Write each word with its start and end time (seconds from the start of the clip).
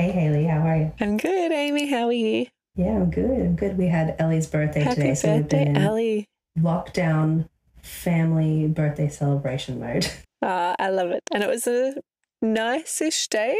Hey, 0.00 0.12
Haley, 0.12 0.44
how 0.46 0.60
are 0.66 0.76
you? 0.78 0.92
I'm 0.98 1.18
good, 1.18 1.52
Amy. 1.52 1.86
How 1.90 2.06
are 2.06 2.12
you? 2.12 2.46
Yeah, 2.74 2.92
I'm 2.96 3.10
good. 3.10 3.38
I'm 3.38 3.54
good. 3.54 3.76
We 3.76 3.88
had 3.88 4.16
Ellie's 4.18 4.46
birthday 4.46 4.80
Happy 4.80 4.94
today, 4.94 5.14
so 5.14 5.30
we've 5.34 5.42
birthday, 5.42 5.64
been 5.66 5.76
in 5.76 5.82
Ellie. 5.82 6.26
lockdown 6.58 7.50
family 7.82 8.66
birthday 8.66 9.10
celebration 9.10 9.78
mode. 9.78 10.10
Ah, 10.42 10.74
I 10.78 10.88
love 10.88 11.10
it. 11.10 11.22
And 11.34 11.42
it 11.42 11.50
was 11.50 11.66
a 11.66 11.96
nice-ish 12.40 13.28
day. 13.28 13.54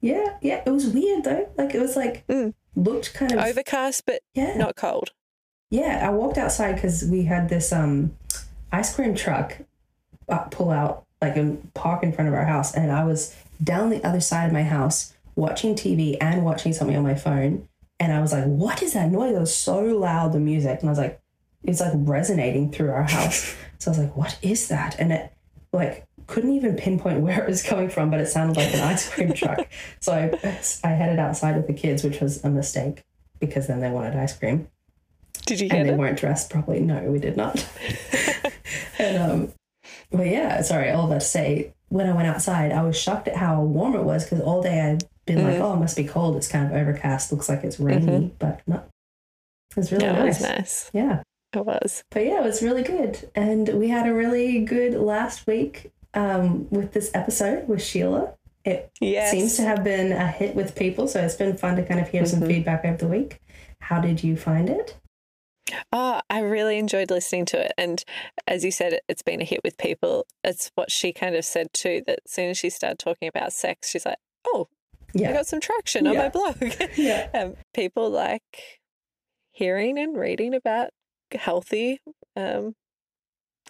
Yeah, 0.00 0.38
yeah. 0.42 0.60
It 0.66 0.70
was 0.70 0.88
weird 0.88 1.22
though. 1.22 1.48
Like 1.56 1.72
it 1.72 1.80
was 1.80 1.94
like 1.94 2.26
Mm. 2.26 2.52
looked 2.74 3.14
kind 3.14 3.30
of 3.30 3.38
Overcast, 3.46 4.02
but 4.06 4.22
yeah, 4.34 4.56
not 4.56 4.74
cold. 4.74 5.10
yeah. 5.70 6.04
I 6.04 6.10
walked 6.10 6.36
outside 6.36 6.74
because 6.74 7.04
we 7.04 7.26
had 7.26 7.48
this 7.48 7.72
um 7.72 8.16
ice 8.72 8.92
cream 8.92 9.14
truck 9.14 9.58
uh, 10.28 10.38
pull 10.50 10.72
out 10.72 11.04
like 11.22 11.36
and 11.36 11.72
park 11.74 12.02
in 12.02 12.12
front 12.12 12.26
of 12.26 12.34
our 12.34 12.46
house, 12.46 12.74
and 12.74 12.90
I 12.90 13.04
was 13.04 13.36
down 13.62 13.90
the 13.90 14.04
other 14.04 14.20
side 14.20 14.46
of 14.46 14.52
my 14.52 14.64
house 14.64 15.12
watching 15.36 15.74
TV 15.74 16.16
and 16.20 16.44
watching 16.44 16.72
something 16.72 16.96
on 16.96 17.04
my 17.04 17.14
phone, 17.14 17.68
and 18.00 18.12
I 18.12 18.20
was 18.20 18.32
like, 18.32 18.44
"What 18.44 18.82
is 18.82 18.94
that 18.94 19.10
noise?" 19.10 19.34
It 19.36 19.40
was 19.40 19.54
so 19.54 19.80
loud, 19.80 20.32
the 20.32 20.40
music, 20.40 20.80
and 20.80 20.88
I 20.88 20.92
was 20.92 20.98
like, 20.98 21.20
"It's 21.62 21.80
like 21.80 21.92
resonating 21.94 22.72
through 22.72 22.90
our 22.90 23.04
house." 23.04 23.54
so 23.78 23.90
I 23.90 23.92
was 23.92 23.98
like, 23.98 24.16
"What 24.16 24.38
is 24.42 24.68
that?" 24.68 24.96
And 24.98 25.12
it 25.12 25.32
like 25.72 26.06
couldn't 26.26 26.52
even 26.52 26.74
pinpoint 26.76 27.20
where 27.22 27.40
it 27.42 27.48
was 27.48 27.62
coming 27.62 27.88
from, 27.88 28.10
but 28.10 28.20
it 28.20 28.26
sounded 28.26 28.56
like 28.56 28.74
an 28.74 28.80
ice 28.80 29.08
cream 29.08 29.32
truck. 29.34 29.68
So 30.00 30.12
I 30.12 30.58
I 30.82 30.88
headed 30.88 31.18
outside 31.18 31.56
with 31.56 31.66
the 31.66 31.74
kids, 31.74 32.02
which 32.02 32.20
was 32.20 32.42
a 32.44 32.50
mistake 32.50 33.04
because 33.38 33.66
then 33.66 33.80
they 33.80 33.90
wanted 33.90 34.16
ice 34.16 34.36
cream 34.36 34.66
Did 35.44 35.60
you 35.60 35.68
and 35.70 35.86
they 35.88 35.92
it? 35.92 35.98
weren't 35.98 36.18
dressed 36.18 36.48
properly. 36.50 36.80
No, 36.80 37.02
we 37.02 37.18
did 37.18 37.36
not. 37.36 37.64
and 38.98 39.18
um, 39.18 39.52
but 40.10 40.26
yeah, 40.26 40.62
sorry, 40.62 40.90
all 40.90 41.06
that 41.08 41.20
to 41.20 41.26
say, 41.26 41.74
when 41.88 42.08
I 42.08 42.14
went 42.14 42.28
outside, 42.28 42.72
I 42.72 42.82
was 42.82 42.98
shocked 42.98 43.28
at 43.28 43.36
how 43.36 43.60
warm 43.62 43.94
it 43.94 44.02
was 44.04 44.24
because 44.24 44.40
all 44.40 44.62
day 44.62 44.80
I'd 44.80 45.04
been 45.26 45.42
like, 45.44 45.56
Mhm. 45.56 45.60
oh, 45.60 45.74
it 45.74 45.78
must 45.80 45.96
be 45.96 46.04
cold. 46.04 46.36
It's 46.36 46.48
kind 46.48 46.66
of 46.66 46.72
overcast. 46.72 47.32
Looks 47.32 47.48
like 47.48 47.64
it's 47.64 47.78
rainy, 47.80 48.32
but 48.38 48.60
no, 48.66 48.76
it 49.70 49.76
was 49.76 49.92
really 49.92 50.04
No, 50.06 50.12
it 50.12 50.24
nice. 50.24 50.40
was 50.40 50.48
nice. 50.48 50.90
Yeah, 50.94 51.22
It 51.54 51.64
was. 51.66 52.04
but 52.10 52.24
yeah, 52.24 52.38
it 52.40 52.44
was 52.44 52.62
really 52.62 52.82
good, 52.82 53.30
and 53.34 53.68
we 53.70 53.88
had 53.88 54.06
a 54.08 54.14
really 54.14 54.64
good 54.64 54.94
last 54.94 55.46
week 55.46 55.90
um, 56.14 56.66
with 56.70 56.92
this 56.92 57.10
episode 57.12 57.68
with 57.68 57.82
Sheila. 57.82 58.32
It 58.64 58.90
Yes. 59.02 59.30
seems 59.30 59.56
to 59.56 59.62
have 59.62 59.84
been 59.84 60.12
a 60.12 60.26
hit 60.30 60.56
with 60.56 60.74
people, 60.74 61.06
so 61.08 61.20
it's 61.20 61.34
been 61.34 61.56
fun 61.58 61.76
to 61.76 61.82
kind 61.84 62.00
of 62.00 62.08
hear 62.08 62.24
some 62.24 62.40
Mhm. 62.40 62.46
feedback 62.46 62.84
over 62.86 62.96
the 62.96 63.06
week. 63.08 63.40
How 63.82 64.00
did 64.00 64.24
you 64.24 64.34
find 64.36 64.70
it? 64.70 64.96
Oh, 65.92 66.20
I 66.30 66.38
really 66.40 66.78
enjoyed 66.78 67.10
listening 67.10 67.44
to 67.46 67.60
it. 67.60 67.72
And 67.76 68.02
as 68.46 68.64
you 68.64 68.70
said, 68.70 68.94
it- 68.94 69.04
it's 69.08 69.22
been 69.22 69.40
a 69.40 69.44
hit 69.44 69.60
with 69.64 69.76
people. 69.78 70.26
It's 70.42 70.70
what 70.74 70.90
she 70.90 71.12
kind 71.12 71.34
of 71.36 71.44
said 71.44 71.72
too, 71.72 72.02
that 72.06 72.20
as 72.24 72.32
soon 72.32 72.50
as 72.50 72.56
she 72.58 72.70
started 72.70 72.98
talking 72.98 73.28
about 73.28 73.52
sex, 73.52 73.90
she's 73.90 74.06
like, 74.06 74.18
oh, 74.46 74.68
I 75.24 75.32
got 75.32 75.46
some 75.46 75.60
traction 75.60 76.06
on 76.06 76.14
Yeah. 76.14 76.22
my 76.22 76.28
blog. 76.28 76.56
yeah, 76.96 77.28
um, 77.34 77.56
people 77.74 78.10
like 78.10 78.78
hearing 79.52 79.98
and 79.98 80.16
reading 80.16 80.54
about 80.54 80.90
healthy, 81.34 82.00
um, 82.36 82.74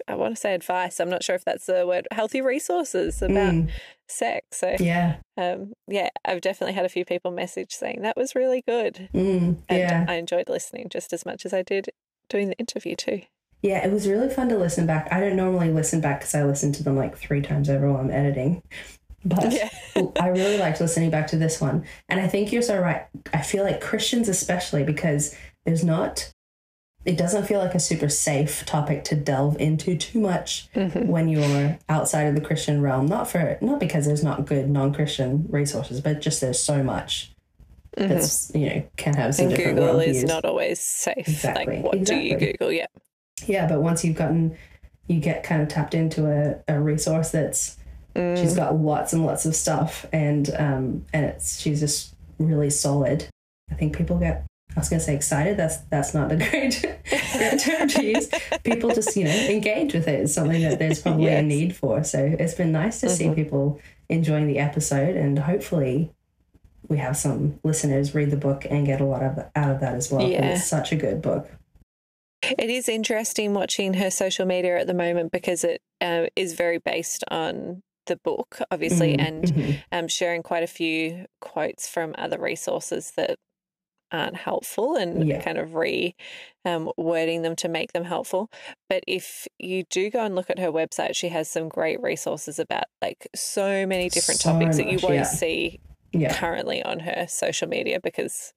I 0.09 0.15
want 0.15 0.35
to 0.35 0.41
say 0.41 0.55
advice. 0.55 1.01
I'm 1.01 1.09
not 1.09 1.23
sure 1.23 1.35
if 1.37 1.45
that's 1.45 1.67
the 1.67 1.87
word, 1.87 2.07
healthy 2.13 2.41
resources 2.43 3.23
about 3.23 3.55
Mm, 3.55 3.71
sex. 4.09 4.47
So, 4.59 4.77
yeah. 4.79 5.17
um, 5.39 5.73
yeah, 5.89 6.11
I've 6.25 6.41
definitely 6.43 6.75
had 6.75 6.85
a 6.85 6.89
few 6.91 7.05
people 7.05 7.31
message 7.31 7.73
saying 7.73 8.03
that 8.03 8.17
was 8.17 8.35
really 8.35 8.63
good. 8.67 9.09
Mm, 9.15 9.57
And 9.69 9.79
yeah. 9.79 10.05
I 10.07 10.15
enjoyed 10.17 10.49
listening 10.49 10.89
just 10.91 11.13
as 11.15 11.25
much 11.25 11.47
as 11.47 11.55
I 11.55 11.63
did 11.63 11.89
doing 12.29 12.49
the 12.49 12.59
interview 12.59 12.95
too. 12.95 13.23
Yeah, 13.63 13.85
it 13.87 13.91
was 13.91 14.07
really 14.07 14.29
fun 14.29 14.49
to 14.51 14.59
listen 14.59 14.87
back. 14.87 15.09
I 15.11 15.19
don't 15.19 15.35
normally 15.35 15.71
listen 15.73 16.01
back 16.03 16.21
because 16.21 16.35
I 16.35 16.45
listen 16.45 16.73
to 16.73 16.83
them 16.85 16.95
like 16.97 17.17
three 17.17 17.41
times 17.41 17.71
over 17.71 17.91
while 17.91 18.01
I'm 18.01 18.11
editing. 18.11 18.63
But 19.29 19.53
Yeah. 19.53 19.69
I 20.21 20.29
really 20.29 20.59
liked 20.59 20.81
listening 20.81 21.11
back 21.11 21.27
to 21.29 21.37
this 21.37 21.61
one. 21.61 21.85
And 22.09 22.21
I 22.21 22.29
think 22.29 22.53
you're 22.53 22.63
so 22.63 22.79
right. 22.79 23.07
I 23.35 23.43
feel 23.43 23.65
like 23.65 23.81
Christians, 23.81 24.29
especially, 24.29 24.85
because 24.85 25.35
there's 25.65 25.83
not, 25.85 26.33
it 27.05 27.17
doesn't 27.17 27.47
feel 27.47 27.59
like 27.61 27.75
a 27.75 27.81
super 27.81 28.09
safe 28.09 28.65
topic 28.67 29.05
to 29.05 29.15
delve 29.17 29.61
into 29.61 29.97
too 29.97 30.21
much 30.21 30.69
Mhm. 30.75 31.07
when 31.07 31.29
you're 31.29 31.79
outside 31.89 32.25
of 32.29 32.35
the 32.35 32.41
Christian 32.41 32.81
realm. 32.83 33.07
Not 33.07 33.29
for, 33.29 33.59
not 33.61 33.81
because 33.81 34.07
there's 34.07 34.23
not 34.25 34.45
good 34.47 34.69
non 34.71 34.93
Christian 34.95 35.47
resources, 35.49 36.01
but 36.01 36.21
just 36.21 36.41
there's 36.41 36.59
so 36.61 36.83
much 36.83 37.33
Mhm. 37.97 38.09
that's, 38.09 38.53
you 38.55 38.67
know, 38.69 38.83
can 38.97 39.15
have 39.15 39.35
some 39.35 39.47
And 39.47 39.57
different 39.57 39.79
Google 39.79 40.01
is 40.01 40.23
not 40.25 40.45
always 40.45 40.79
safe. 40.81 41.27
Exactly, 41.29 41.77
Like, 41.77 41.85
what 41.85 42.05
do 42.05 42.17
you. 42.17 42.37
Google? 42.39 42.71
Yeah. 42.73 42.87
Yeah, 43.47 43.67
but 43.67 43.81
once 43.83 44.05
you've 44.05 44.17
gotten, 44.17 44.57
you 45.09 45.19
get 45.21 45.43
kind 45.43 45.63
of 45.63 45.69
tapped 45.69 45.95
into 45.95 46.27
a, 46.27 46.57
a 46.75 46.79
resource 46.81 47.31
that's 47.31 47.77
Mm. 48.17 48.41
she's 48.41 48.55
got 48.57 48.75
lots 48.77 49.13
and 49.13 49.25
lots 49.27 49.45
of 49.47 49.55
stuff, 49.55 50.07
and 50.13 50.49
um, 50.59 51.05
and 51.13 51.27
it's 51.27 51.61
she's 51.61 51.81
just 51.81 52.15
really 52.39 52.71
solid. 52.71 53.29
I 53.71 53.75
think 53.75 53.97
people 53.97 54.19
get. 54.19 54.45
I 54.75 54.81
was 54.81 54.89
going 54.91 55.01
to 55.01 55.05
say 55.07 55.15
excited. 55.15 55.57
That's 55.57 55.79
that's 55.91 56.13
not 56.15 56.29
the 56.29 56.37
great, 56.51 56.81
great 56.81 57.61
term 57.61 57.89
to 57.89 58.05
use. 58.05 58.29
People 58.65 58.91
just 58.91 59.17
you 59.17 59.25
know 59.25 59.31
engage 59.31 59.95
with 59.95 60.07
it. 60.09 60.21
It's 60.21 60.35
something 60.35 60.61
that 60.63 60.79
there's 60.79 61.01
probably 61.03 61.29
a 61.29 61.43
need 61.43 61.75
for. 61.77 62.05
So 62.05 62.37
it's 62.39 62.55
been 62.55 62.73
nice 62.73 63.01
to 63.01 63.09
see 63.09 63.25
Mhm. 63.27 63.35
people 63.35 63.81
enjoying 64.09 64.47
the 64.49 64.59
episode, 64.59 65.17
and 65.17 65.39
hopefully 65.39 66.11
we 66.89 66.99
have 66.99 67.17
some 67.17 67.59
listeners 67.65 68.15
read 68.15 68.31
the 68.31 68.37
book 68.37 68.65
and 68.69 68.87
get 68.87 69.01
a 69.01 69.05
lot 69.05 69.23
of 69.23 69.39
out 69.57 69.71
of 69.71 69.81
that 69.81 69.95
as 69.95 70.11
well. 70.13 70.23
Yeah. 70.29 70.55
It's 70.55 70.67
such 70.67 70.93
a 70.93 70.97
good 70.97 71.21
book. 71.23 71.51
It 72.43 72.71
is 72.71 72.89
interesting 72.89 73.55
watching 73.55 73.95
her 73.95 74.11
social 74.11 74.47
media 74.47 74.79
at 74.79 74.87
the 74.87 74.95
moment 74.95 75.33
because 75.33 75.65
it 75.65 75.81
uh, 76.01 76.27
is 76.37 76.53
very 76.53 76.79
based 76.79 77.25
on 77.31 77.83
the 78.07 78.17
book, 78.17 78.59
obviously, 78.71 79.17
Mhm, 79.17 79.27
and 79.27 79.45
mhm. 79.45 79.83
um, 79.93 80.09
sharing 80.09 80.43
quite 80.43 80.63
a 80.63 80.67
few 80.69 81.27
quotes 81.41 81.89
from 81.89 82.15
other 82.19 82.39
resources 82.39 83.13
that 83.17 83.39
aren't 84.13 84.37
helpful 84.37 84.95
and 84.97 85.27
Yeah. 85.27 85.43
kind 85.43 85.59
of 85.59 85.75
re 85.75 86.15
um, 86.65 86.91
wording 86.97 87.43
them 87.43 87.55
to 87.57 87.69
make 87.69 87.93
them 87.93 88.05
helpful. 88.05 88.51
But 88.89 89.03
if 89.07 89.47
you 89.59 89.85
do 89.91 90.11
go 90.11 90.25
and 90.25 90.35
look 90.35 90.49
at 90.51 90.59
her 90.59 90.71
website, 90.73 91.15
she 91.17 91.29
has 91.31 91.49
some 91.49 91.69
great 91.69 92.01
resources 92.03 92.59
about 92.59 92.85
like 93.03 93.29
so 93.35 93.87
many 93.87 94.09
different 94.09 94.41
So 94.41 94.51
topics 94.53 94.77
that 94.79 94.89
you 94.89 94.99
won't 95.03 95.15
yeah. 95.17 95.23
see 95.25 95.81
yeah. 96.13 96.37
currently 96.39 96.83
on 96.83 97.01
her 97.01 97.27
social 97.29 97.69
media 97.69 98.01
because 98.01 98.53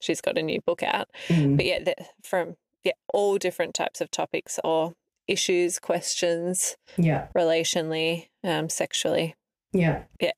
she's 0.00 0.20
got 0.20 0.36
a 0.38 0.42
new 0.42 0.60
book 0.66 0.82
out. 0.82 1.08
Mhm. 1.28 1.56
But 1.56 1.66
yeah, 1.66 1.92
from 2.22 2.56
yeah, 2.84 2.92
all 3.12 3.38
different 3.38 3.74
types 3.74 4.00
of 4.00 4.10
topics 4.10 4.58
or 4.62 4.94
issues, 5.28 5.78
questions, 5.78 6.76
Yeah. 6.96 7.26
relationally, 7.36 8.28
um, 8.42 8.68
sexually. 8.68 9.34
Yeah. 9.72 10.02
Yeah. 10.20 10.32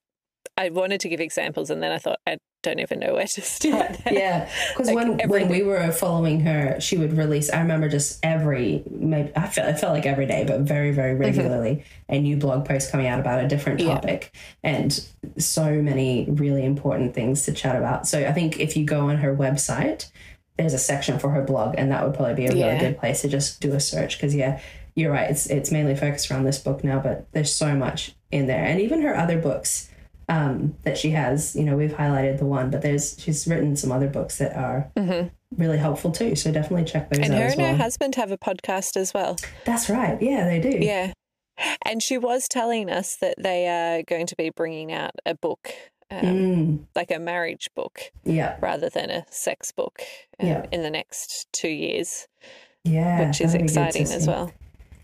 I 0.57 0.69
wanted 0.69 1.01
to 1.01 1.09
give 1.09 1.21
examples, 1.21 1.71
and 1.71 1.83
then 1.83 1.91
I 1.93 1.99
thought 1.99 2.19
I 2.27 2.37
don't 2.63 2.81
even 2.81 2.99
know 2.99 3.15
where 3.15 3.27
to 3.27 3.41
start. 3.41 3.97
there. 4.05 4.13
yeah, 4.13 4.51
because 4.69 4.89
Like 4.89 4.97
when 4.97 5.29
when 5.29 5.49
we 5.49 5.63
were 5.63 5.91
following 5.93 6.41
her, 6.41 6.79
she 6.81 6.99
would 6.99 7.17
release. 7.17 7.49
I 7.51 7.61
remember 7.61 7.89
just 7.89 8.19
every 8.23 8.83
maybe 8.91 9.31
I 9.35 9.47
felt 9.47 9.69
I 9.69 9.73
felt 9.75 9.95
like 9.95 10.05
every 10.05 10.27
day, 10.27 10.45
but 10.47 10.61
very 10.61 10.91
very 10.93 11.15
regularly, 11.15 11.85
a 12.11 12.19
new 12.21 12.37
blog 12.37 12.67
post 12.67 12.91
coming 12.91 13.07
out 13.07 13.21
about 13.21 13.43
a 13.43 13.49
different 13.49 13.79
Mm-hmm. 13.81 13.89
Yeah. 13.89 13.95
topic, 13.95 14.35
and 14.63 15.07
so 15.39 15.81
many 15.81 16.27
really 16.29 16.65
important 16.65 17.15
things 17.15 17.45
to 17.47 17.53
chat 17.53 17.77
about. 17.77 18.07
So 18.07 18.27
I 18.27 18.33
think 18.33 18.61
if 18.61 18.77
you 18.77 18.85
go 18.85 19.09
on 19.09 19.17
her 19.19 19.35
website, 19.35 20.11
there's 20.59 20.75
a 20.75 20.79
section 20.79 21.19
for 21.19 21.31
her 21.31 21.43
blog, 21.43 21.77
and 21.79 21.91
that 21.93 22.05
would 22.05 22.15
probably 22.15 22.35
be 22.35 22.45
a 22.47 22.49
really 22.49 22.61
Yeah. 22.61 22.79
good 22.81 22.99
place 22.99 23.23
to 23.23 23.29
just 23.29 23.61
do 23.63 23.73
a 23.73 23.81
search. 23.81 24.19
Because 24.19 24.35
yeah, 24.35 24.61
you're 24.95 25.13
right. 25.13 25.31
It's 25.31 25.47
it's 25.47 25.71
mainly 25.71 25.95
focused 25.97 26.31
around 26.31 26.45
this 26.45 26.59
book 26.59 26.83
now, 26.85 26.99
but 27.01 27.27
there's 27.33 27.53
so 27.55 27.75
much 27.75 28.15
in 28.31 28.47
there, 28.47 28.65
and 28.65 28.81
even 28.81 29.03
her 29.03 29.17
other 29.17 29.39
books 29.41 29.89
um, 30.29 30.77
that 30.83 30.97
she 30.97 31.11
has. 31.11 31.57
You 31.57 31.65
know, 31.65 31.77
we've 31.77 31.93
highlighted 31.93 32.39
the 32.39 32.45
one, 32.47 32.71
but 32.71 32.83
there's 32.83 33.17
she's 33.21 33.47
written 33.47 33.77
some 33.77 33.91
other 33.93 34.07
books 34.09 34.39
that 34.39 34.57
are 34.57 34.91
Mhm. 34.97 35.31
really 35.57 35.79
helpful 35.79 36.13
too. 36.13 36.37
So 36.37 36.53
definitely 36.53 36.85
check 36.85 37.11
those 37.11 37.19
And 37.25 37.35
out 37.35 37.41
her 37.41 37.47
and 37.49 37.57
well. 37.57 37.71
her 37.73 37.77
husband 37.83 38.15
have 38.15 38.31
a 38.31 38.39
podcast 38.39 38.97
as 38.97 39.13
well. 39.13 39.37
That's 39.65 39.91
right. 39.91 40.21
Yeah, 40.23 40.45
they 40.45 40.61
do. 40.61 40.79
Yeah. 40.81 41.13
And 41.85 42.03
she 42.03 42.17
was 42.17 42.47
telling 42.49 42.89
us 42.89 43.17
that 43.17 43.35
they 43.39 43.67
are 43.69 44.03
going 44.05 44.27
to 44.29 44.37
be 44.37 44.51
bringing 44.51 44.93
out 44.93 45.11
a 45.27 45.35
book, 45.35 45.73
um, 46.11 46.21
Mm, 46.25 46.79
like 46.95 47.11
a 47.11 47.19
marriage 47.19 47.69
book, 47.75 48.01
yeah. 48.25 48.57
rather 48.61 48.89
than 48.89 49.11
a 49.11 49.27
sex 49.31 49.71
book 49.73 50.01
um, 50.39 50.47
Yeah. 50.49 50.67
in 50.73 50.83
the 50.83 50.91
next 50.91 51.49
two 51.53 51.69
years, 51.69 52.29
Yeah. 52.85 53.27
which 53.27 53.41
is 53.43 53.53
that'd 53.53 53.67
be 53.67 53.67
good 53.67 53.75
to 53.75 53.83
exciting 53.89 54.17
as 54.17 54.27
well. 54.27 54.53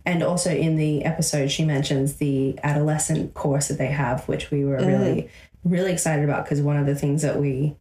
And 0.06 0.22
also 0.22 0.50
in 0.50 0.76
the 0.76 1.04
episode, 1.04 1.50
she 1.50 1.64
mentions 1.64 2.14
the 2.14 2.58
adolescent 2.62 3.34
course 3.34 3.68
that 3.68 3.76
they 3.76 3.88
have, 3.88 4.26
which 4.28 4.50
we 4.52 4.64
were 4.64 4.78
Mhm. 4.78 4.86
really, 4.86 5.28
really 5.64 5.92
excited 5.92 6.24
about 6.24 6.44
because 6.44 6.62
one 6.62 6.76
of 6.76 6.86
the 6.86 6.94
things 6.94 7.22
that 7.22 7.40
we 7.40 7.76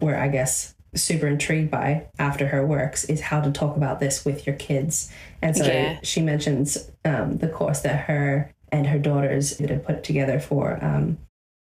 were, 0.00 0.16
I 0.16 0.28
guess, 0.28 0.74
super 0.94 1.26
intrigued 1.26 1.70
by 1.70 2.06
after 2.18 2.46
her 2.48 2.66
works 2.66 3.04
is 3.04 3.20
how 3.20 3.40
to 3.42 3.50
talk 3.50 3.76
about 3.76 4.00
this 4.00 4.24
with 4.24 4.46
your 4.46 4.56
kids. 4.56 5.10
And 5.42 5.56
so 5.56 5.66
Yeah. 5.66 5.98
she 6.02 6.22
mentions 6.22 6.90
um, 7.04 7.36
the 7.38 7.48
course 7.48 7.80
that 7.80 8.04
her 8.06 8.50
and 8.70 8.86
her 8.86 8.98
daughters 8.98 9.58
had 9.58 9.84
put 9.84 10.02
together 10.02 10.40
for 10.40 10.78
um, 10.82 11.18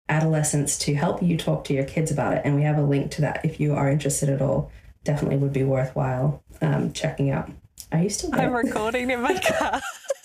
adolescents 0.09 0.77
to 0.79 0.93
help 0.95 1.21
you 1.21 1.37
talk 1.37 1.63
to 1.65 1.73
your 1.73 1.83
kids 1.85 2.11
about 2.11 2.33
it. 2.33 2.41
And 2.43 2.55
we 2.55 2.63
have 2.63 2.77
a 2.77 2.81
link 2.83 3.11
to 3.11 3.21
that 3.21 3.41
if 3.45 3.59
you 3.59 3.75
are 3.75 3.89
interested 3.89 4.29
at 4.29 4.41
all. 4.41 4.71
Definitely 5.05 5.37
would 5.37 5.53
be 5.53 5.63
worthwhile 5.63 6.43
um, 6.61 6.91
checking 6.91 7.29
out. 7.29 7.49
Are 7.91 7.99
you 8.01 8.09
still 8.09 8.31
there? 8.31 8.41
I'm 8.41 8.53
recording 8.53 9.09
in 9.09 9.21
my 9.21 9.39
car 9.39 9.81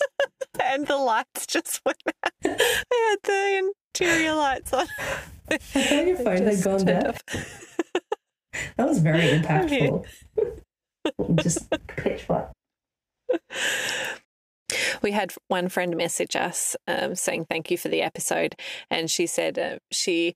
and 0.63 0.85
the 0.87 0.97
lights 0.97 1.47
just 1.47 1.81
went 1.85 1.97
out. 2.23 2.31
I 2.45 3.09
had 3.09 3.17
the 3.23 3.71
interior 3.93 4.33
lights 4.33 4.73
on. 4.73 4.87
I 5.49 5.57
thought 5.57 6.07
your 6.07 6.17
phone 6.17 6.45
had 6.45 6.63
gone 6.63 6.85
dead. 6.85 7.17
That 8.77 8.87
was 8.87 8.99
very 8.99 9.19
impactful. 9.39 10.05
Just 11.35 11.69
pitch 11.87 12.25
black. 12.27 12.51
We 15.01 15.11
had 15.11 15.33
one 15.49 15.69
friend 15.69 15.95
message 15.95 16.35
us 16.35 16.75
um, 16.87 17.15
saying 17.15 17.45
thank 17.49 17.69
you 17.69 17.77
for 17.77 17.89
the 17.89 18.01
episode, 18.01 18.55
and 18.89 19.11
she 19.11 19.27
said 19.27 19.59
uh, 19.59 19.77
she 19.91 20.35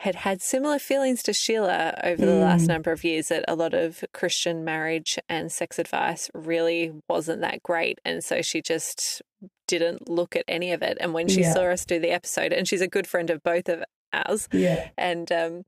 had 0.00 0.14
had 0.14 0.42
similar 0.42 0.78
feelings 0.78 1.22
to 1.22 1.32
Sheila 1.32 1.98
over 2.04 2.24
the 2.24 2.34
last 2.34 2.64
Mm. 2.64 2.68
number 2.68 2.92
of 2.92 3.02
years 3.02 3.28
that 3.28 3.44
a 3.48 3.54
lot 3.54 3.72
of 3.72 4.04
Christian 4.12 4.62
marriage 4.64 5.18
and 5.28 5.50
sex 5.50 5.78
advice 5.78 6.30
really 6.34 6.92
wasn't 7.08 7.40
that 7.40 7.62
great, 7.62 7.98
and 8.04 8.22
so 8.22 8.42
she 8.42 8.60
just 8.60 9.22
didn't 9.68 10.08
look 10.08 10.36
at 10.36 10.44
any 10.46 10.72
of 10.72 10.82
it. 10.82 10.96
And 11.00 11.12
when 11.14 11.28
she 11.28 11.40
Yeah. 11.40 11.52
saw 11.52 11.62
us 11.70 11.84
do 11.84 11.98
the 11.98 12.10
episode, 12.10 12.52
and 12.52 12.68
she's 12.68 12.82
a 12.82 12.88
good 12.88 13.06
friend 13.06 13.30
of 13.30 13.42
both 13.42 13.68
of 13.68 13.82
ours, 14.12 14.48
Yeah. 14.52 14.90
and 14.98 15.30
um, 15.32 15.64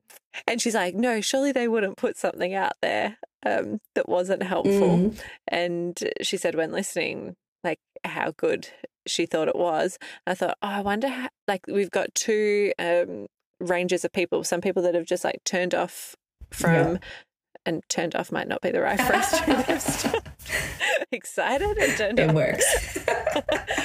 and 0.47 0.61
she's 0.61 0.75
like, 0.75 0.95
no, 0.95 1.21
surely 1.21 1.51
they 1.53 1.67
wouldn't 1.67 1.97
put 1.97 2.17
something 2.17 2.55
out 2.55 2.75
there 2.83 3.17
um, 3.45 3.81
that 3.95 4.09
wasn't 4.09 4.43
helpful. 4.43 4.99
Mm. 4.99 5.21
And 5.49 5.99
she 6.23 6.37
said, 6.37 6.55
when 6.55 6.71
listening, 6.71 7.35
like 7.65 7.79
how 8.05 8.33
good 8.37 8.69
she 9.07 9.25
thought 9.27 9.49
it 9.49 9.57
was. 9.57 9.99
I 10.27 10.35
thought, 10.35 10.59
oh, 10.63 10.69
I 10.69 10.81
wonder 10.83 11.09
how, 11.09 11.29
like, 11.49 11.67
we've 11.67 11.91
got 11.91 12.15
two 12.15 12.73
um, 12.79 13.27
ranges 13.61 14.05
of 14.05 14.13
people. 14.13 14.45
Some 14.45 14.61
people 14.61 14.83
that 14.83 14.95
have 14.95 15.07
just 15.07 15.25
like 15.25 15.43
turned 15.45 15.75
off 15.75 16.15
from, 16.51 16.99
and 17.67 17.83
turned 17.89 18.15
off 18.15 18.31
might 18.33 18.49
not 18.49 18.61
be 18.63 18.71
the 18.71 18.81
right 18.81 19.01
phrase. 19.01 19.27
Stopped- 19.85 20.29
excited 21.13 21.77
and 21.79 21.97
turned 21.97 22.19
It 22.21 22.29
off. 22.31 22.35
works. 22.35 22.99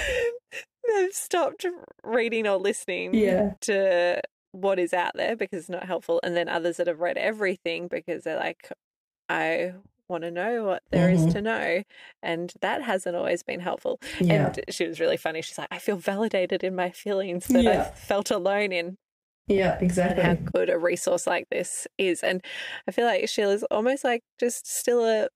They've 0.87 1.13
stopped 1.13 1.65
reading 2.03 2.45
or 2.47 2.57
listening 2.57 3.13
Yeah. 3.13 3.53
to 3.61 4.21
what 4.51 4.77
is 4.79 4.93
out 4.93 5.13
there 5.15 5.35
because 5.35 5.59
it's 5.61 5.69
not 5.69 5.85
helpful. 5.85 6.19
And 6.23 6.35
then 6.35 6.47
others 6.49 6.77
that 6.77 6.87
have 6.87 6.99
read 6.99 7.17
everything 7.17 7.87
because 7.87 8.23
they're 8.23 8.37
like, 8.37 8.69
I 9.29 9.73
want 10.09 10.23
to 10.23 10.31
know 10.31 10.65
what 10.65 10.83
there 10.91 11.09
is 11.09 11.25
Mhm. 11.25 11.31
to 11.31 11.41
know. 11.41 11.83
And 12.21 12.53
that 12.61 12.83
hasn't 12.83 13.15
always 13.15 13.41
been 13.41 13.61
helpful. 13.61 13.99
Yeah. 14.19 14.47
And 14.47 14.59
she 14.69 14.85
was 14.85 14.99
really 14.99 15.17
funny. 15.17 15.41
She's 15.41 15.57
like, 15.57 15.69
I 15.71 15.79
feel 15.79 15.95
validated 15.95 16.63
in 16.63 16.75
my 16.75 16.91
feelings 16.91 17.47
that 17.47 17.65
I 17.65 17.85
felt 17.91 18.29
alone 18.29 18.71
in 18.71 18.97
Yeah, 19.48 19.78
exactly. 19.80 20.24
how 20.24 20.36
good 20.36 20.69
a 20.69 20.78
resource 20.80 21.28
like 21.28 21.48
this 21.51 21.88
is. 21.98 22.22
And 22.24 22.44
I 22.88 22.92
feel 22.92 23.06
like 23.06 23.28
Sheila's 23.28 23.63
almost 23.63 24.04
like 24.04 24.22
just 24.40 24.66
still 24.68 25.04
a 25.06 25.28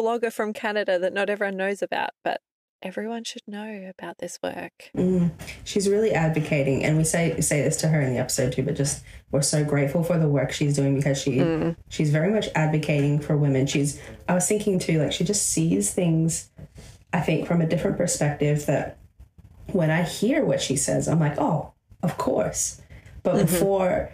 blogger 0.00 0.32
from 0.32 0.52
Canada 0.52 0.98
that 0.98 1.12
not 1.12 1.28
everyone 1.28 1.56
knows 1.56 1.82
about, 1.82 2.10
but 2.22 2.40
everyone 2.80 3.24
should 3.24 3.42
know 3.48 3.90
about 3.98 4.18
this 4.18 4.38
work. 4.42 4.90
Mm. 4.96 5.32
She's 5.64 5.88
really 5.88 6.12
advocating, 6.12 6.84
and 6.84 6.96
we 6.96 7.02
say 7.02 7.40
say 7.40 7.60
this 7.62 7.76
to 7.78 7.88
her 7.88 8.00
in 8.00 8.12
the 8.14 8.20
episode 8.20 8.52
too. 8.52 8.62
But 8.62 8.76
just 8.76 9.02
we're 9.32 9.42
so 9.42 9.64
grateful 9.64 10.04
for 10.04 10.16
the 10.18 10.28
work 10.28 10.52
she's 10.52 10.76
doing 10.76 10.94
because 10.94 11.20
she 11.20 11.38
Mm. 11.38 11.76
she's 11.88 12.10
very 12.10 12.30
much 12.30 12.48
advocating 12.54 13.18
for 13.18 13.36
women. 13.36 13.66
She's 13.66 14.00
I 14.28 14.34
was 14.34 14.46
thinking 14.46 14.78
too, 14.78 15.02
like 15.02 15.10
she 15.12 15.24
just 15.24 15.48
sees 15.48 15.92
things, 15.92 16.50
I 17.12 17.18
think, 17.20 17.48
from 17.48 17.60
a 17.60 17.66
different 17.66 17.96
perspective. 17.96 18.66
That 18.66 18.98
when 19.72 19.90
I 19.90 20.02
hear 20.04 20.44
what 20.44 20.60
she 20.62 20.76
says, 20.76 21.08
I'm 21.08 21.18
like, 21.18 21.36
oh, 21.38 21.72
of 22.04 22.16
course. 22.18 22.80
But 23.32 23.46
Mm-hmm. 23.46 23.52
before 23.54 24.10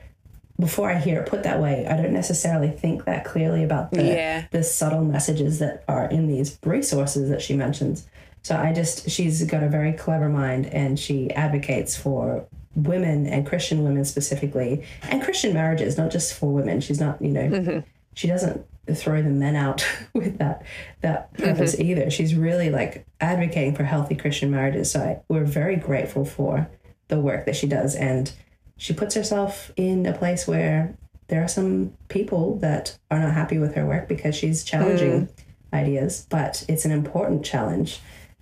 before 0.60 0.88
I 0.88 0.98
hear 1.00 1.20
it 1.20 1.28
put 1.28 1.42
that 1.42 1.60
way, 1.60 1.84
I 1.86 1.96
don't 1.96 2.12
necessarily 2.12 2.70
think 2.70 3.06
that 3.06 3.24
clearly 3.24 3.64
about 3.64 3.90
the 3.90 4.04
Yeah. 4.04 4.44
the 4.52 4.62
subtle 4.62 5.04
messages 5.04 5.58
that 5.58 5.82
are 5.88 6.06
in 6.08 6.28
these 6.28 6.58
resources 6.64 7.28
that 7.30 7.42
she 7.42 7.54
mentions. 7.56 8.06
So 8.42 8.56
I 8.56 8.72
just 8.72 9.10
she's 9.10 9.42
got 9.44 9.62
a 9.62 9.68
very 9.68 9.92
clever 9.92 10.28
mind 10.28 10.66
and 10.66 10.98
she 10.98 11.30
advocates 11.32 11.96
for 11.96 12.46
women 12.76 13.26
and 13.26 13.46
Christian 13.46 13.82
women 13.84 14.04
specifically 14.04 14.84
and 15.02 15.22
Christian 15.22 15.54
marriages, 15.54 15.96
not 15.96 16.10
just 16.10 16.34
for 16.34 16.52
women. 16.52 16.80
She's 16.80 17.00
not, 17.00 17.20
you 17.22 17.28
know, 17.30 17.82
she 18.14 18.26
doesn't 18.28 18.64
throw 18.94 19.22
the 19.22 19.30
men 19.30 19.56
out 19.56 19.84
with 20.12 20.38
that 20.38 20.62
that 21.00 21.32
purpose 21.34 21.78
either. 21.80 22.10
She's 22.10 22.34
really 22.34 22.70
like 22.70 23.06
advocating 23.20 23.74
for 23.74 23.82
healthy 23.84 24.14
Christian 24.14 24.50
marriages. 24.52 24.90
So 24.92 25.00
I, 25.00 25.20
we're 25.28 25.44
very 25.44 25.76
grateful 25.76 26.24
for 26.24 26.68
the 27.08 27.18
work 27.18 27.46
that 27.46 27.56
she 27.56 27.66
does 27.66 27.94
and 27.96 28.30
she 28.76 28.92
puts 28.92 29.14
herself 29.14 29.72
in 29.76 30.06
a 30.06 30.12
place 30.12 30.46
where 30.46 30.96
there 31.28 31.42
are 31.42 31.48
some 31.48 31.92
people 32.08 32.56
that 32.58 32.98
are 33.10 33.18
not 33.18 33.32
happy 33.32 33.58
with 33.58 33.74
her 33.74 33.86
work 33.86 34.08
because 34.08 34.34
she's 34.34 34.64
challenging 34.64 35.26
mm. 35.26 35.30
ideas, 35.72 36.26
but 36.28 36.64
it's 36.68 36.84
an 36.84 36.90
important 36.90 37.44
challenge 37.44 38.00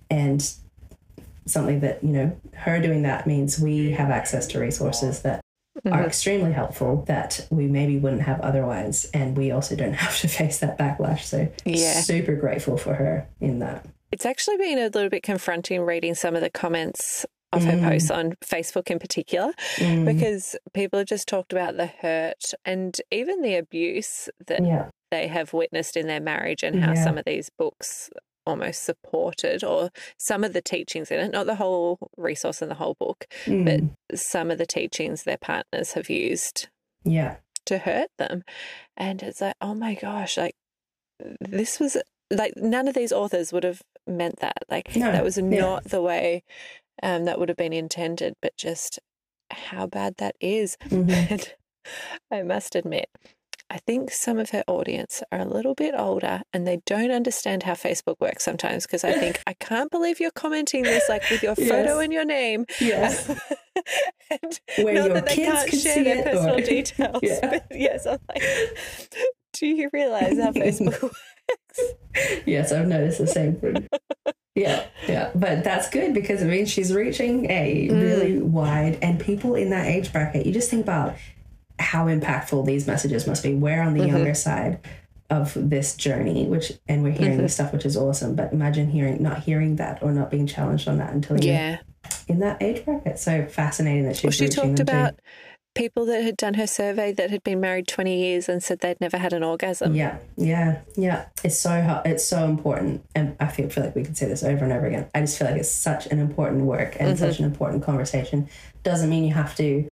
and 0.09 0.53
something 1.45 1.79
that, 1.81 2.03
you 2.03 2.11
know, 2.11 2.39
her 2.53 2.81
doing 2.81 3.03
that 3.03 3.27
means 3.27 3.59
we 3.59 3.91
have 3.91 4.09
access 4.09 4.47
to 4.47 4.59
resources 4.59 5.21
that 5.21 5.41
are 5.85 5.91
mm-hmm. 5.91 6.05
extremely 6.05 6.51
helpful 6.51 7.03
that 7.07 7.45
we 7.49 7.67
maybe 7.67 7.97
wouldn't 7.97 8.21
have 8.21 8.39
otherwise. 8.41 9.05
And 9.13 9.35
we 9.35 9.51
also 9.51 9.75
don't 9.75 9.93
have 10.05 10.19
to 10.19 10.27
face 10.27 10.59
that 10.59 10.77
backlash. 10.77 11.23
So 11.23 11.51
Yeah. 11.65 12.01
super 12.01 12.35
grateful 12.35 12.77
for 12.77 12.93
her 12.93 13.27
in 13.39 13.59
that. 13.59 13.85
It's 14.11 14.25
actually 14.25 14.57
been 14.57 14.77
a 14.77 14.89
little 14.89 15.09
bit 15.09 15.23
confronting 15.23 15.81
reading 15.81 16.13
some 16.13 16.35
of 16.35 16.41
the 16.41 16.49
comments 16.49 17.25
of 17.53 17.63
her 17.65 17.73
Mm. 17.77 17.83
posts 17.89 18.11
on 18.11 18.33
Facebook 18.43 18.89
in 18.91 18.99
particular, 18.99 19.53
Mm, 19.77 20.05
because 20.05 20.55
people 20.73 20.99
have 20.99 21.07
just 21.07 21.27
talked 21.27 21.51
about 21.53 21.77
the 21.77 21.87
hurt 21.87 22.53
and 22.65 22.99
even 23.11 23.41
the 23.41 23.55
abuse 23.55 24.29
that 24.47 24.65
yeah. 24.65 24.89
they 25.11 25.27
have 25.27 25.53
witnessed 25.53 25.95
in 25.95 26.07
their 26.07 26.19
marriage 26.21 26.63
and 26.63 26.83
how 26.83 26.93
Yeah. 26.93 27.03
some 27.03 27.17
of 27.17 27.25
these 27.25 27.49
books 27.57 28.09
almost 28.45 28.83
supported 28.83 29.63
or 29.63 29.89
some 30.17 30.43
of 30.43 30.51
the 30.51 30.61
teachings 30.61 31.09
in 31.09 31.19
it, 31.19 31.31
not 31.31 31.45
the 31.45 31.55
whole 31.55 31.97
resource 32.17 32.61
in 32.61 32.67
the 32.67 32.75
whole 32.75 32.95
book, 32.99 33.25
Mm, 33.45 33.91
some 34.13 34.51
of 34.51 34.57
the 34.57 34.65
teachings 34.65 35.23
their 35.23 35.37
partners 35.37 35.93
have 35.93 36.09
used 36.09 36.67
yeah. 37.05 37.37
to 37.65 37.77
hurt 37.77 38.09
them. 38.17 38.43
And 38.97 39.23
it's 39.23 39.39
like, 39.39 39.55
oh 39.61 39.73
my 39.73 39.95
gosh, 39.95 40.35
like 40.37 40.55
this 41.39 41.79
was 41.79 41.95
like 42.31 42.53
none 42.57 42.87
of 42.87 42.95
these 42.95 43.13
authors 43.13 43.53
would 43.53 43.63
have 43.63 43.81
meant 44.07 44.39
that. 44.39 44.57
Like 44.69 44.93
No, 44.95 45.11
that 45.11 45.23
was 45.23 45.37
yeah. 45.37 45.43
not 45.43 45.85
the 45.85 46.01
way 46.01 46.43
um, 47.01 47.25
that 47.25 47.39
would 47.39 47.49
have 47.49 47.57
been 47.57 47.73
intended, 47.73 48.33
but 48.41 48.55
just 48.57 48.99
how 49.51 49.87
bad 49.87 50.15
that 50.17 50.35
is. 50.39 50.77
Mhm. 50.89 51.31
And 51.31 51.53
I 52.31 52.43
must 52.43 52.75
admit, 52.75 53.07
I 53.69 53.77
think 53.79 54.11
some 54.11 54.37
of 54.39 54.51
her 54.51 54.63
audience 54.67 55.21
are 55.31 55.39
a 55.39 55.45
little 55.45 55.73
bit 55.73 55.93
older 55.97 56.41
and 56.53 56.65
they 56.67 56.79
don't 56.85 57.11
understand 57.11 57.63
how 57.63 57.73
Facebook 57.73 58.15
works 58.21 58.43
sometimes 58.45 58.85
because 58.85 59.03
I 59.03 59.13
think, 59.13 59.41
I 59.47 59.53
can't 59.53 59.89
believe 59.91 60.19
you're 60.19 60.31
commenting 60.31 60.83
this 60.83 61.09
like 61.09 61.23
with 61.29 61.41
your 61.43 61.55
photo 61.55 61.95
Yes. 61.95 62.03
and 62.03 62.13
your 62.13 62.25
name. 62.25 62.65
Yes. 62.79 63.27
and 64.29 64.59
Where 64.85 64.93
not 64.93 65.05
your 65.05 65.13
that 65.15 65.25
they 65.27 65.35
kids 65.35 65.47
can't 65.65 65.81
share 65.81 66.03
their 66.03 66.17
it, 66.19 66.25
personal 66.25 66.55
or- 66.55 66.61
details. 66.61 67.19
Yeah. 67.23 67.39
But 67.49 67.65
yes, 67.71 68.05
I'm 68.05 68.19
like, 68.29 68.43
do 69.53 69.67
you 69.67 69.89
realize 69.91 70.37
how 70.39 70.51
Facebook 70.51 71.01
works? 71.01 72.43
yes, 72.45 72.71
I've 72.71 72.87
noticed 72.87 73.17
the 73.17 73.27
same 73.27 73.55
thing. 73.55 73.87
Yeah, 74.55 74.85
yeah, 75.07 75.31
but 75.33 75.63
that's 75.63 75.89
good 75.89 76.13
because 76.13 76.43
it 76.43 76.45
means 76.45 76.69
she's 76.69 76.93
reaching 76.93 77.49
a 77.49 77.87
mm. 77.89 78.01
really 78.01 78.37
wide 78.37 78.99
and 79.01 79.19
people 79.19 79.55
in 79.55 79.71
that 79.71 79.87
age 79.87 80.13
bracket. 80.13 80.45
You 80.45 80.53
just 80.53 80.69
think 80.69 80.83
about 80.83 81.15
how 81.79 82.05
impactful 82.05 82.65
these 82.65 82.85
messages 82.85 83.25
must 83.25 83.41
be. 83.41 83.55
We're 83.55 83.81
on 83.81 83.93
the 83.93 84.01
mm-hmm. 84.01 84.15
younger 84.15 84.35
side 84.35 84.79
of 85.31 85.53
this 85.55 85.95
journey, 85.95 86.45
which 86.45 86.73
and 86.87 87.03
we're 87.03 87.13
hearing 87.13 87.39
this 87.39 87.55
stuff, 87.55 87.73
which 87.73 87.85
is 87.85 87.97
awesome. 87.97 88.35
But 88.35 88.53
imagine 88.53 88.91
hearing 88.91 89.23
not 89.23 89.39
hearing 89.39 89.77
that 89.77 90.03
or 90.03 90.11
not 90.11 90.29
being 90.29 90.45
challenged 90.45 90.87
on 90.87 90.99
that 90.99 91.13
until 91.13 91.43
you're 91.43 91.53
Yeah. 91.53 91.77
in 92.27 92.39
that 92.39 92.61
age 92.61 92.85
bracket. 92.85 93.17
So 93.17 93.45
fascinating 93.47 94.05
that 94.05 94.17
she's 94.17 94.23
Well, 94.25 94.31
she 94.31 94.43
reaching 94.43 94.75
talked 94.75 94.87
them 94.87 95.09
too. 95.15 95.21
People 95.75 96.05
that 96.05 96.23
had 96.23 96.37
done 96.37 96.55
her 96.55 96.67
survey 96.67 97.11
that 97.13 97.29
had 97.29 97.43
been 97.43 97.59
married 97.59 97.87
20 97.87 98.17
years 98.17 98.47
and 98.47 98.63
said 98.63 98.79
they'd 98.79 98.99
never 99.01 99.17
had 99.17 99.33
an 99.33 99.43
orgasm. 99.43 99.95
Yeah, 99.95 100.17
yeah, 100.37 100.81
yeah. 100.95 101.25
It's 101.43 101.57
so 101.57 102.01
it's 102.05 102.23
so 102.23 102.45
important, 102.45 103.05
and 103.15 103.35
I 103.39 103.47
feel 103.47 103.69
feel 103.69 103.83
like 103.85 103.95
we 103.95 104.03
could 104.03 104.17
say 104.17 104.27
this 104.27 104.43
over 104.43 104.63
and 104.63 104.73
over 104.73 104.85
again. 104.85 105.09
I 105.13 105.21
just 105.21 105.37
feel 105.37 105.47
like 105.47 105.59
it's 105.59 105.71
such 105.71 106.07
an 106.07 106.19
important 106.19 106.63
work 106.63 106.95
and 106.99 107.17
such 107.17 107.39
an 107.39 107.45
important 107.45 107.83
conversation. 107.83 108.49
Doesn't 108.83 109.09
mean 109.09 109.23
you 109.23 109.33
have 109.33 109.55
to, 109.55 109.87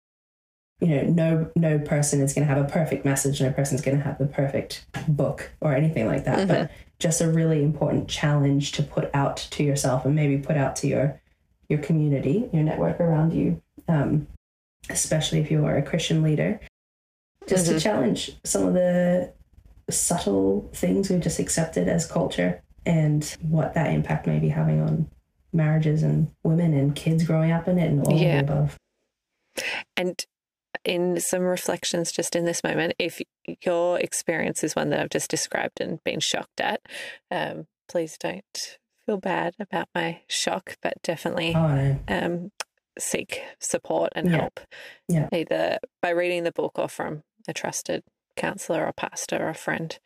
you 0.81 0.89
know, 0.89 1.03
no 1.03 1.51
no 1.57 1.79
person 1.79 2.21
is 2.21 2.35
going 2.35 2.47
to 2.47 2.55
have 2.55 2.63
a 2.63 2.69
perfect 2.69 3.05
message, 3.05 3.41
no 3.41 3.53
person's 3.53 3.81
going 3.81 3.97
to 3.97 4.05
have 4.05 4.19
the 4.19 4.27
perfect 4.27 4.87
book 5.09 5.51
or 5.61 5.75
anything 5.75 6.07
like 6.07 6.25
that. 6.25 6.49
But 6.49 6.71
just 6.99 7.21
a 7.21 7.29
really 7.29 7.63
important 7.63 8.09
challenge 8.09 8.73
to 8.73 8.83
put 8.83 9.11
out 9.15 9.39
to 9.39 9.65
yourself 9.65 10.05
and 10.05 10.15
maybe 10.15 10.39
put 10.39 10.57
out 10.57 10.77
to 10.77 10.87
your 10.87 11.21
your 11.69 11.79
community, 11.79 12.51
your 12.53 12.65
network 12.65 13.01
around 13.01 13.33
you. 13.33 13.63
Um, 13.89 14.27
especially 14.89 15.41
if 15.41 15.51
you 15.51 15.65
are 15.67 15.77
a 15.77 15.83
Christian 15.83 16.23
leader, 16.23 16.61
just 17.47 17.67
to 17.67 17.79
challenge 17.81 18.33
some 18.45 18.67
of 18.67 18.75
the 18.75 19.33
subtle 19.91 20.71
things 20.75 21.11
we've 21.11 21.21
just 21.21 21.39
accepted 21.39 21.89
as 21.89 22.07
culture 22.07 22.63
and 22.87 23.37
what 23.43 23.75
that 23.75 23.93
impact 23.93 24.27
may 24.27 24.39
be 24.39 24.49
having 24.49 24.81
on 24.81 25.11
marriages 25.53 26.03
and 26.03 26.31
women 26.45 26.73
and 26.73 26.95
kids 26.95 27.25
growing 27.25 27.51
up 27.51 27.67
in 27.67 27.79
it 27.79 27.89
and 27.89 28.07
all 28.07 28.17
Yeah. 28.17 28.41
of 28.41 28.47
the 28.47 28.53
above. 28.53 28.79
And 29.97 30.25
in 30.85 31.19
some 31.21 31.43
reflections 31.43 32.13
just 32.13 32.37
in 32.37 32.45
this 32.45 32.63
moment, 32.63 32.95
if 32.99 33.21
your 33.65 33.99
experience 33.99 34.63
is 34.63 34.77
one 34.77 34.91
that 34.91 35.01
I've 35.01 35.11
just 35.11 35.29
described 35.29 35.81
and 35.81 36.03
been 36.05 36.21
shocked 36.21 36.61
at, 36.61 36.81
um, 37.31 37.67
please 37.89 38.17
don't 38.17 38.79
feel 39.05 39.17
bad 39.19 39.55
about 39.59 39.89
my 39.95 40.21
shock, 40.29 40.77
but 40.81 40.95
definitely 41.03 41.53
Oh, 41.55 41.67
no. 41.75 41.99
um, 42.09 42.53
seek 42.99 43.41
support 43.59 44.13
and 44.17 44.31
Yeah. 44.31 44.37
help, 44.37 44.61
Yeah. 45.09 45.29
either 45.33 45.79
by 46.03 46.11
reading 46.11 46.45
the 46.45 46.53
book 46.53 46.79
or 46.79 46.89
from 46.89 47.23
a 47.49 47.53
trusted 47.53 48.03
counselor 48.37 48.87
or 48.87 48.93
pastor 48.93 49.47
or 49.49 49.53
friend, 49.55 49.99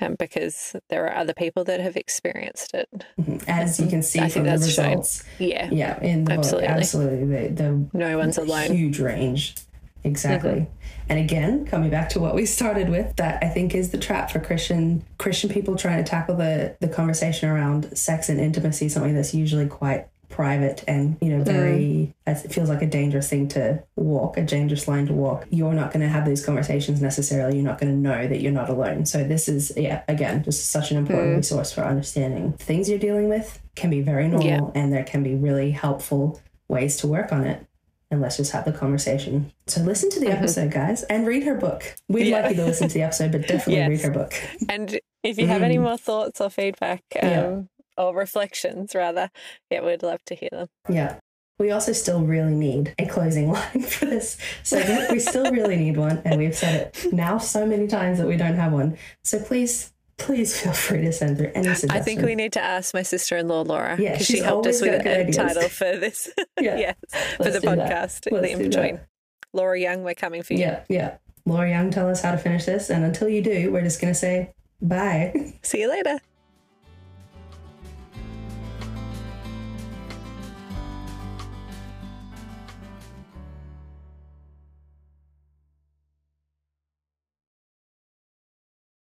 um, 0.00 0.16
because 0.18 0.76
there 0.90 1.06
are 1.06 1.16
other 1.16 1.32
people 1.32 1.64
that 1.64 1.80
have 1.80 1.96
experienced 1.96 2.74
it. 2.74 2.88
Mhm. 3.20 3.42
As 3.48 3.80
you 3.80 3.86
can 3.86 4.02
see 4.02 4.18
I 4.20 4.22
from 4.28 4.44
think 4.44 4.44
the 4.46 4.50
that's 4.50 4.72
shown. 4.72 4.88
results. 4.90 5.24
Yeah, 5.38 5.68
Yeah, 5.70 6.00
in 6.02 6.24
the 6.24 6.32
Absolutely. 6.32 6.68
book, 6.68 6.76
absolutely. 6.76 7.24
The, 7.48 7.48
the 7.54 7.86
no 7.98 8.18
one's 8.18 8.36
alone. 8.38 8.64
Mm-hmm. 8.64 8.74
huge 8.74 9.00
range. 9.00 9.54
Exactly. 10.02 10.66
And 11.08 11.18
again, 11.18 11.64
coming 11.64 11.88
back 11.88 12.10
to 12.10 12.20
what 12.20 12.34
we 12.34 12.44
started 12.44 12.90
with, 12.90 13.16
that 13.16 13.42
I 13.42 13.48
think 13.48 13.74
is 13.74 13.90
the 13.90 13.96
trap 13.98 14.30
for 14.30 14.38
Christian 14.40 15.02
Christian 15.18 15.48
people 15.48 15.76
trying 15.76 15.96
to 16.04 16.08
tackle 16.08 16.36
the 16.36 16.76
the 16.80 16.88
conversation 16.88 17.48
around 17.48 17.96
sex 17.96 18.28
and 18.28 18.38
intimacy, 18.38 18.90
something 18.90 19.14
that's 19.14 19.32
usually 19.34 19.66
quite 19.66 20.06
private 20.34 20.82
and 20.88 21.16
you 21.20 21.28
know 21.28 21.44
very 21.44 22.12
as 22.26 22.44
it 22.44 22.52
feels 22.52 22.68
like 22.68 22.82
a 22.82 22.86
dangerous 22.86 23.28
thing 23.30 23.46
to 23.46 23.80
walk 23.94 24.36
a 24.36 24.42
dangerous 24.42 24.88
line 24.88 25.06
to 25.06 25.12
walk 25.12 25.46
you're 25.50 25.72
not 25.72 25.92
going 25.92 26.00
to 26.00 26.08
have 26.08 26.24
these 26.26 26.44
conversations 26.44 27.00
necessarily 27.00 27.54
you're 27.56 27.64
not 27.64 27.78
going 27.80 27.92
to 27.92 27.96
know 27.96 28.26
that 28.26 28.40
you're 28.40 28.50
not 28.50 28.68
alone 28.68 29.06
so 29.06 29.22
this 29.22 29.48
is 29.48 29.72
yeah 29.76 30.02
again 30.08 30.42
just 30.42 30.70
such 30.70 30.90
an 30.90 30.96
important 30.96 31.36
resource 31.36 31.70
for 31.72 31.82
understanding 31.82 32.52
things 32.54 32.90
you're 32.90 32.98
dealing 32.98 33.28
with 33.28 33.60
can 33.76 33.90
be 33.90 34.00
very 34.00 34.26
normal 34.26 34.46
Yeah. 34.48 34.60
and 34.82 34.92
there 34.92 35.04
can 35.04 35.22
be 35.22 35.36
really 35.36 35.70
helpful 35.70 36.40
ways 36.66 36.96
to 36.98 37.06
work 37.06 37.30
on 37.32 37.44
it 37.46 37.64
and 38.10 38.20
let's 38.20 38.36
just 38.36 38.52
have 38.52 38.64
the 38.64 38.70
conversation. 38.72 39.50
So 39.66 39.80
listen 39.82 40.08
to 40.10 40.20
the 40.20 40.28
episode, 40.28 40.70
guys, 40.70 41.02
and 41.04 41.26
read 41.26 41.42
her 41.44 41.54
book. 41.56 41.96
We'd 42.08 42.28
Yeah. 42.28 42.42
like 42.42 42.50
you 42.50 42.56
to 42.62 42.64
listen 42.66 42.86
to 42.88 42.94
the 42.94 43.02
episode, 43.02 43.32
but 43.32 43.42
definitely 43.48 43.76
Yes. 43.76 43.88
read 43.88 44.00
her 44.02 44.10
book. 44.12 44.34
And 44.68 45.00
if 45.24 45.36
you 45.36 45.48
have 45.48 45.62
any 45.62 45.78
Mm. 45.78 45.82
more 45.82 45.96
thoughts 45.98 46.40
or 46.40 46.48
feedback, 46.48 47.02
um, 47.20 47.28
Yeah. 47.28 47.60
Or 47.96 48.14
reflections 48.14 48.94
rather, 48.94 49.30
yeah, 49.70 49.80
we'd 49.84 50.02
love 50.02 50.24
to 50.26 50.34
hear 50.34 50.48
them. 50.52 50.68
Yeah. 50.88 51.18
We 51.58 51.70
also 51.70 51.92
still 51.92 52.20
really 52.22 52.54
need 52.54 52.94
a 52.98 53.06
closing 53.06 53.48
line 53.52 53.82
for 53.82 54.06
this 54.06 54.36
segment. 54.64 55.12
we 55.12 55.20
still 55.20 55.50
really 55.52 55.76
need 55.76 55.96
one, 55.96 56.20
and 56.24 56.38
we've 56.38 56.56
said 56.56 56.92
it 56.94 57.12
now 57.12 57.38
so 57.38 57.64
many 57.64 57.86
times 57.86 58.18
that 58.18 58.26
we 58.26 58.36
don't 58.36 58.56
have 58.56 58.72
one. 58.72 58.96
So 59.22 59.38
please, 59.38 59.92
please 60.16 60.60
feel 60.60 60.72
free 60.72 61.02
to 61.02 61.12
send 61.12 61.38
through 61.38 61.52
any 61.54 61.66
suggestions. 61.68 61.92
I 61.92 62.00
think 62.00 62.22
we 62.22 62.34
need 62.34 62.52
to 62.54 62.60
ask 62.60 62.92
my 62.92 63.02
sister-in-law 63.02 63.62
Laura 63.62 63.96
Yeah, 64.00 64.12
because 64.12 64.26
she's 64.26 64.38
she 64.38 64.42
helped 64.42 64.66
us 64.66 64.80
with 64.82 64.94
a 65.06 65.20
ideas. 65.20 65.36
title 65.36 65.68
for 65.68 65.96
this. 65.96 66.28
Yeah. 66.60 66.76
yes, 66.76 66.94
for 67.36 67.44
Let's 67.44 67.54
the 67.56 67.60
do 67.60 67.76
that. 67.76 67.90
podcast, 67.90 68.20
the 68.30 68.50
in 68.50 68.58
do 68.58 68.68
between. 68.70 68.94
that. 68.96 69.06
Laura 69.52 69.78
Young, 69.78 70.02
we're 70.02 70.14
coming 70.14 70.42
for 70.42 70.54
you. 70.54 70.58
Yeah, 70.60 70.82
yeah. 70.88 71.16
Laura 71.46 71.68
Young, 71.70 71.90
tell 71.92 72.08
us 72.10 72.20
how 72.22 72.32
to 72.32 72.38
finish 72.38 72.64
this, 72.64 72.90
and 72.90 73.04
until 73.04 73.28
you 73.28 73.42
do, 73.42 73.70
we're 73.70 73.82
just 73.82 74.00
gonna 74.00 74.12
say 74.14 74.52
bye. 74.82 75.52
See 75.62 75.82
you 75.82 75.88
later. 75.88 76.18